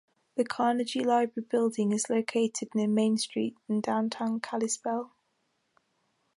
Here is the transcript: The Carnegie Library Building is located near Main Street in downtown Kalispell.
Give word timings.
The 0.35 0.43
Carnegie 0.43 1.03
Library 1.03 1.45
Building 1.47 1.91
is 1.91 2.09
located 2.09 2.73
near 2.73 2.87
Main 2.87 3.19
Street 3.19 3.55
in 3.69 3.81
downtown 3.81 4.39
Kalispell. 4.39 5.11